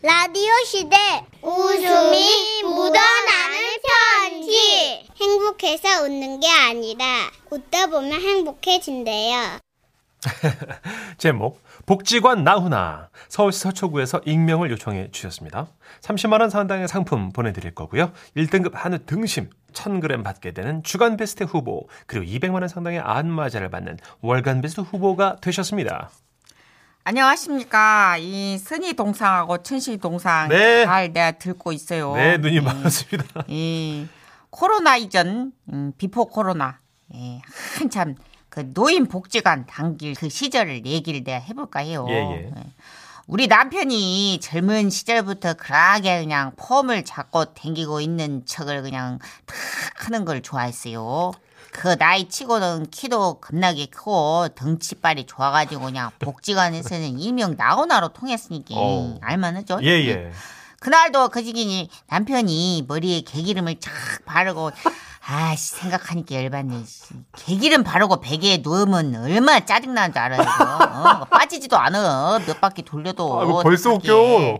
[0.00, 0.96] 라디오 시대
[1.42, 7.04] 웃음이 묻어나는 편지 행복해서 웃는 게 아니라
[7.50, 9.58] 웃다 보면 행복해진대요.
[11.18, 15.66] 제목 복지관 나훈아 서울시 서초구에서 익명을 요청해 주셨습니다.
[16.02, 18.12] 30만 원 상당의 상품 보내드릴 거고요.
[18.36, 23.98] 1등급 한우 등심 1000g 받게 되는 주간 베스트 후보 그리고 200만 원 상당의 안마자를 받는
[24.20, 26.10] 월간 베스트 후보가 되셨습니다.
[27.08, 28.18] 안녕하십니까.
[28.18, 30.84] 정선희 동상하고 천식 동상 네.
[30.84, 32.14] 잘 내가 듣고 있어요.
[32.14, 33.44] 네 눈이 이- 많았습니다.
[33.48, 34.06] 이
[34.50, 36.80] 코로나 이전 음, before 코로나
[37.14, 37.40] 예,
[37.78, 38.14] 한참
[38.50, 42.04] 그 노인 복지관 당길 그 시절을 얘기를 내가 해볼까 해요.
[42.10, 42.52] 예, 예.
[43.26, 49.56] 우리 남편이 젊은 시절부터 그러하게 그냥 폼을 잡고 댕기고 있는 척을 그냥 탁
[50.04, 51.32] 하는 걸 좋아했어요.
[51.72, 59.18] 그 나이 치고는 키도 겁나게 크고 덩치빨이 좋아가지고 그냥 복지관에서는 일명 나오나로 통했으니까 어.
[59.20, 59.80] 알만하죠?
[59.82, 60.32] 예 예.
[60.80, 63.92] 그날도 그 시기니 남편이 머리에 개기름을 착
[64.24, 64.70] 바르고
[65.30, 66.84] 아씨 생각하니까 열받네.
[66.86, 67.14] 씨.
[67.36, 70.40] 개기름 바르고 베개에 누우면 얼마나 짜증나는 줄 알아요.
[70.40, 72.38] 어, 빠지지도 않아.
[72.46, 73.40] 몇 바퀴 돌려도.
[73.40, 73.92] 아이고 벌써.
[73.92, 74.58] 웃겨.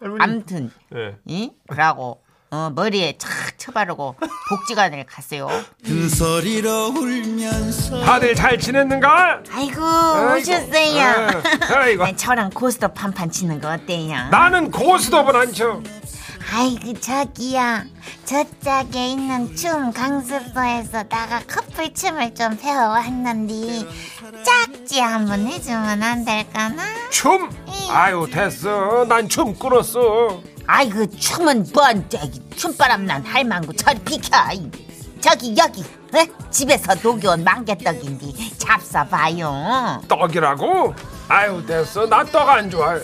[0.00, 0.22] 할머니.
[0.22, 1.16] 암튼 예.
[1.26, 2.22] 이 그러고
[2.52, 4.16] 어, 머리에 착 쳐바르고
[4.48, 5.48] 복지관을 갔어요.
[5.84, 9.42] 큰 소리로 울면서 다들 잘 지냈는가?
[9.52, 11.42] 아이고 아이고, 오셨어요.
[11.76, 12.04] 아이고.
[12.06, 14.28] 네, 저랑 고스톱 판판 치는 거 어때요?
[14.30, 15.80] 나는 고스톱은 안 쳐.
[16.52, 17.82] 아이고 저기요
[18.24, 23.86] 저짝에 있는 춤 강습소에서 나가 커플 춤을 좀 배워왔는데
[24.44, 26.82] 짝지 한번 해주면 안 될까나?
[27.10, 27.48] 춤?
[27.90, 29.04] 아유 됐어.
[29.08, 30.42] 난 춤 끊었어.
[30.72, 34.36] 아이고 춤은 뭔 저기 춤바람 난 할망구 저리 비켜.
[35.20, 35.82] 저기 여기
[36.14, 36.28] 에?
[36.50, 40.94] 집에서 녹여온 망개떡인데 잡숴봐요 떡이라고?
[41.28, 42.06] 아유 됐어.
[42.08, 43.00] 나 떡 안 좋아해.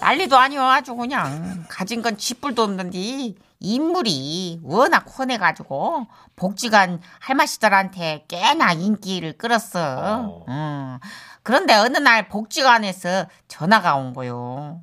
[0.00, 9.38] 난리도 아니오 아주 그냥 가진 건 쥐뿔도 없는데 인물이 워낙 훤해가지고 복지관 할머니들한테 꽤나 인기를
[9.38, 10.44] 끌었어 어.
[10.48, 10.98] 음.
[11.44, 14.80] 그런데 어느 날 복지관에서 전화가 온 거요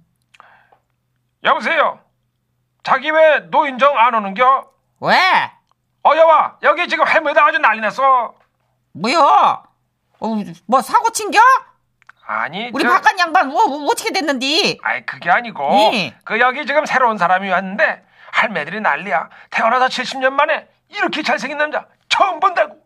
[1.43, 1.99] 여보세요.
[2.83, 4.69] 자기 왜 노 인정 안 오는겨?
[5.01, 5.15] 왜?
[6.03, 8.33] 어 여와 여기 지금 할머니들 아주 난리 났어.
[8.93, 9.63] 뭐야?
[10.21, 10.27] 어,
[10.65, 11.39] 뭐 사고 친겨?
[12.25, 14.79] 아니 우리 저- 바깥 양반 뭐, 뭐 어떻게 됐는디?
[14.83, 15.63] 아이 그게 아니고
[15.93, 16.15] 예.
[16.23, 19.29] 그 여기 지금 새로운 사람이 왔는데 할매들이 난리야.
[19.49, 22.77] 태어나서 70년 만에 이렇게 잘생긴 남자 처음 본다고.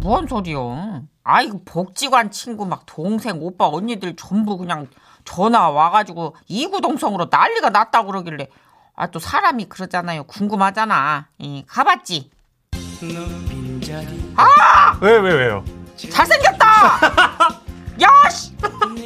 [0.00, 1.02] 뭔 소리요?
[1.30, 4.86] 아이고 복지관 친구 막 동생 오빠 언니들 전부 그냥
[5.26, 8.48] 전화 와가지고 이구동성으로 난리가 났다 고 그러길래
[8.96, 12.30] 아 또 사람이 그러잖아요 궁금하잖아 이, 가봤지
[15.02, 15.64] 왜왜 왜요?
[15.96, 16.64] 잘생겼다
[18.00, 18.54] 야 씨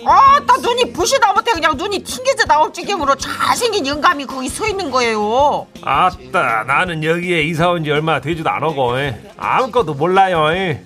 [0.06, 4.90] 아 나 눈이 부시다 못해 그냥 눈이 튕겨져 나올 지경으로 잘생긴 영감이 거기 서 있는
[4.92, 9.20] 거예요 아따 나는 여기에 이사 온 지 얼마 되지도 않고 에.
[9.36, 10.52] 아무것도 몰라요.
[10.52, 10.84] 에.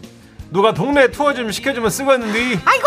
[0.51, 2.87] 누가 동네 투어 좀 시켜주면 쓰겠는데 아이고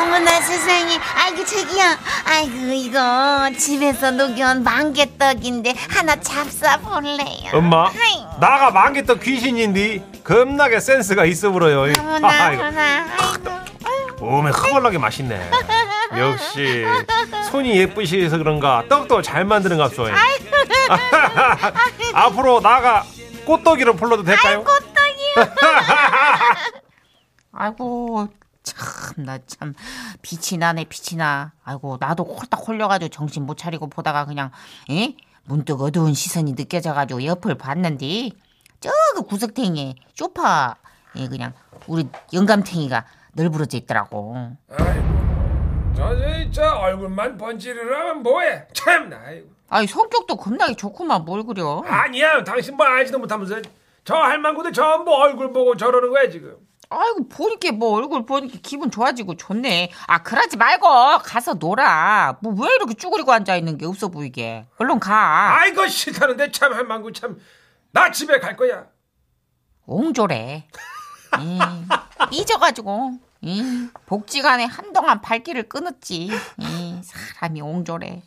[0.00, 1.84] 어머나 세상에 아이고 저기요
[2.24, 8.24] 아이고 이거 집에서 녹여온 망개떡인데 하나 잡숴 볼래요 엄마 아이.
[8.40, 11.88] 나가 만개떡 귀신인데 겁나게 센스가 있어 보여요.
[11.88, 11.92] 에.
[11.98, 12.62] 어머나 아이고.
[12.62, 13.06] 어머나
[13.84, 15.50] 아이고 오메 허벌나게 맛있네.
[16.18, 16.84] 역시
[17.50, 20.08] 손이 예쁘시서 그런가 떡도 잘 만드는 갑소.
[20.08, 20.12] 에.
[22.14, 23.04] 앞으로 나가
[23.46, 24.64] 꽃떡이로 불러도 될까요?
[24.66, 24.79] 아이고
[28.62, 29.74] 참 나 참
[30.22, 34.50] 빛이 나네 빛이 나 아이고 나도 홀딱 홀려가지고 정신 못 차리고 보다가 그냥
[34.90, 35.16] 에?
[35.44, 38.30] 문득 어두운 시선이 느껴져가지고 옆을 봤는데
[38.80, 41.52] 저그 구석탱이에 쇼파에 그냥
[41.86, 48.66] 우리 영감탱이가 널브러져 있더라고 아이고, 저, 저, 저 얼굴만 번지르르 하면 뭐해?
[48.72, 49.16] 참나.
[49.26, 49.48] 아이고.
[49.68, 53.60] 아이 성격도 겁나게 좋구만 뭘 그려 아니야, 당신 뭐 알지도 못하면서
[54.10, 56.56] 저 할망구들 전부 얼굴 보고 저러는 거야 지금.
[56.88, 60.88] 아이고 보니까 뭐 얼굴 보니까 기분 좋아지고 좋네 아 그러지 말고
[61.22, 66.50] 가서 놀아 뭐 왜 이렇게 쭈그리고 앉아 있는 게 없어 보이게 얼른 가 아이고 싫다는데
[66.50, 67.38] 참 할망구 참.
[67.92, 68.86] 나 집에 갈 거야.
[69.86, 70.66] 옹졸해.
[71.40, 71.58] 이,
[72.30, 73.12] 삐져가지고
[73.42, 76.30] 이, 복지관에 한동안 발길을 끊었지.
[76.58, 78.22] 이, 사람이 옹졸해.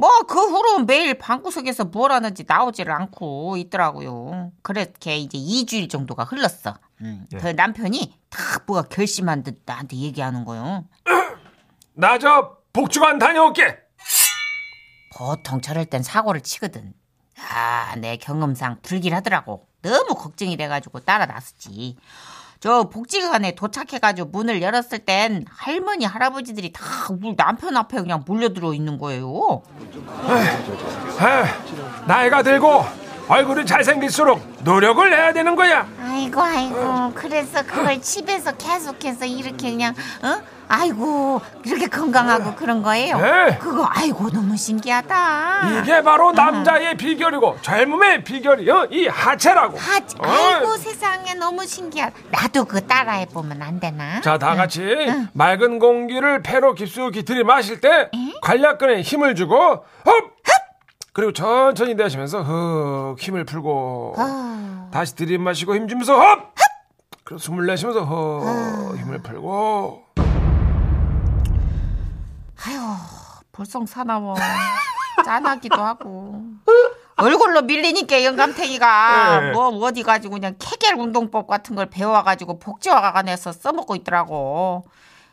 [0.00, 4.52] 뭐 그 후로 매일 방구석에서 뭘 하는지 나오지를 않고 있더라고요.
[4.62, 6.74] 그렇게 이제 2주일 정도가 흘렀어.
[7.02, 10.84] 음, 그 남편이 딱 뭐가 결심한 듯 나한테 얘기하는 거요.
[11.94, 13.78] 나 저 복주관 다녀올게.
[15.16, 16.94] 보통 저럴 땐 사고를 치거든.
[17.52, 19.66] 아, 내 경험상 불길하더라고.
[19.82, 21.96] 너무 걱정이 돼가지고 따라 나섰지.
[22.60, 28.98] 저 복지관에 도착해가지고 문을 열었을 땐 할머니 할아버지들이 다 우리 남편 앞에 그냥 몰려들어 있는
[28.98, 29.62] 거예요.
[31.18, 32.84] 에휴, 나이가 들고
[33.30, 35.86] 얼굴이 잘생길수록 노력을 해야 되는 거야.
[36.04, 39.94] 아이고 아이고 그래서 그걸 집에서 계속해서 이렇게 그냥
[40.24, 40.42] 어?
[40.66, 43.18] 아이고 이렇게 건강하고 그런 거예요.
[43.18, 43.56] 네.
[43.58, 45.80] 그거 아이고 너무 신기하다.
[45.80, 48.88] 이게 바로 남자의 비결이고 젊음의 비결이 어?
[48.90, 49.78] 이 하체라고.
[49.78, 52.16] 아, 아이고 세상에 너무 신기하다.
[52.32, 54.20] 나도 그 따라해 보면 안 되나?
[54.22, 54.82] 자, 다 같이
[55.34, 58.10] 맑은 공기를 폐로 깊숙이 들이마실 때
[58.42, 60.29] 관략근에 힘을 주고 흡!
[61.12, 64.88] 그리고 천천히 내쉬면서 흡 힘을 풀고 아.
[64.92, 66.54] 다시 들이마시고 힘 주면서 흡!
[67.24, 70.04] 그리고 숨을 내쉬면서 흡 힘을 풀고
[72.66, 72.78] 아유,
[73.52, 74.34] 벌써 사나 워.
[75.24, 76.42] 짠하기도 하고.
[77.16, 79.52] 얼굴로 밀리니까 영감탱이가 네.
[79.52, 84.86] 뭐 어디 가지고 그냥 케겔 운동법 같은 걸 배워가지고 복지화관에서 써먹고 있더라고.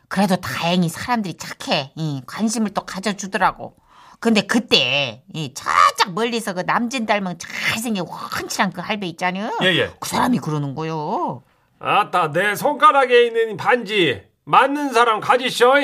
[0.10, 1.92] 그래도 다행히 사람들이 착해.
[1.96, 3.76] 이, 관심을 또 가져주더라고.
[4.20, 9.58] 근데 그때 이 저짝 멀리서 그 남진 닮은 잘생긴 훤칠한 그 할배 있잖아요.
[9.62, 9.92] 예 예.
[10.00, 11.44] 그 사람이 그러는 거요.
[11.80, 15.78] 아따 내 손가락에 있는 반지 맞는 사람 가지쇼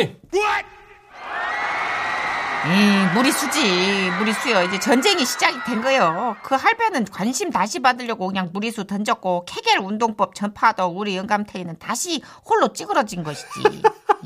[2.66, 4.64] 이 무리수지 무리수요.
[4.64, 6.38] 이제 전쟁이 시작이 된 거요.
[6.44, 12.72] 그 할배는 관심 다시 받으려고 그냥 무리수 던졌고 케겔 운동법 전파하던 우리 영감태이는 다시 홀로
[12.72, 13.82] 찌그러진 것이지.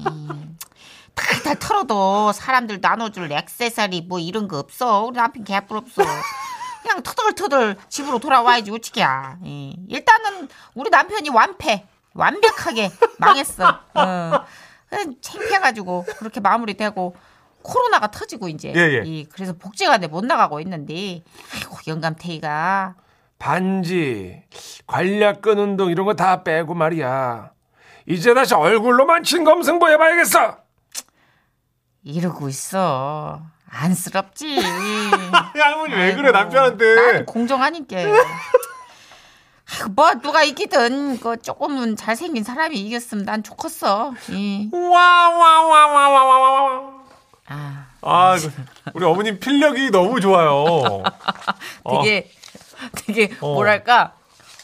[0.08, 0.47] 음,
[1.18, 5.04] 탈탈 털어도 사람들 나눠줄 액세서리 뭐 이런 거 없어.
[5.04, 6.04] 우리 남편 개뿔 없어.
[6.82, 9.38] 그냥 터덜터덜 집으로 돌아와야지 어찌게야.
[9.46, 9.74] 예.
[9.90, 11.86] 일단은 우리 남편이 완패.
[12.14, 13.80] 완벽하게 망했어.
[13.94, 14.46] 어.
[15.22, 17.16] 창피해가지고 그렇게 마무리되고
[17.62, 18.72] 코로나가 터지고 이제.
[18.76, 19.04] 예, 예.
[19.06, 21.24] 이 그래서 복지관에 못 나가고 있는데.
[21.54, 22.96] 아이고 영감태이가.
[23.40, 24.44] 반지
[24.88, 27.52] 관략근 운동 이런 거 다 빼고 말이야.
[28.08, 30.58] 이제 다시 얼굴로만 진검승부 해봐야겠어
[32.08, 33.42] 이러고 있어.
[33.70, 34.56] 안쓰럽지.
[34.64, 37.98] 할머니 왜 아이고, 나는 공정하니까.
[39.92, 44.14] 뭐 누가 이기든 그 조금은 잘생긴 사람이 이겼으면 난 좋겠어.
[44.30, 44.70] 이.
[44.72, 46.28] 와와와와와와와
[47.50, 48.50] 아 아, 그,
[48.94, 51.04] 우리 어머님 필력이 너무 좋아요.
[51.92, 52.32] 되게
[53.06, 53.54] 되게 어.
[53.54, 54.14] 뭐랄까?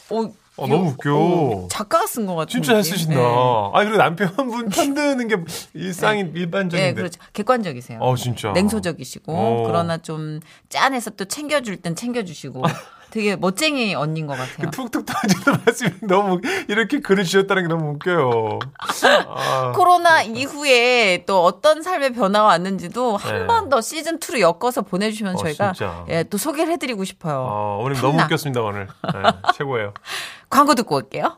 [0.10, 1.16] 어, 어, 너무 웃겨.
[1.16, 2.84] 어, 작가가 쓴 것 같은 진짜 잘?
[2.84, 3.16] 쓰신다.
[3.16, 3.22] 네.
[3.22, 5.38] 아, 그리고 남편분 편드는 게
[5.74, 6.76] 일상이 일반적인데.
[6.90, 7.20] 네, 그렇죠.
[7.34, 8.00] 객관적이세요.
[8.00, 8.52] 어, 진짜.
[8.52, 9.64] 냉소적이시고 어.
[9.66, 10.40] 그러나 좀
[10.70, 12.62] 짠해서 또 챙겨줄 땐 챙겨주시고
[13.14, 14.58] 되게 멋쟁이 언니인 것 같아요.
[14.58, 18.58] 그 툭툭 터지는 말씀이 너무 이렇게 글을 주셨다는 게 너무 웃겨요.
[19.28, 23.30] 아, 코로나 이후에 또 어떤 삶의 변화가 왔는지도 네.
[23.30, 25.74] 한번더 시즌 2로 엮어서 보내주시면 어, 저희가.
[26.10, 27.46] 예, 또 소개를 해드리고 싶어요.
[27.48, 28.20] 어, 오늘 너무.
[28.20, 28.88] 웃겼습니다, 오늘.
[29.14, 29.22] 네,
[29.54, 29.94] 최고예요.
[30.50, 31.38] 광고 듣고 올게요.